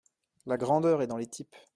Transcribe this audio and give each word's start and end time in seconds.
La 0.47 0.57
grandeur 0.57 1.03
est 1.03 1.07
dans 1.07 1.17
les 1.17 1.27
types. 1.27 1.55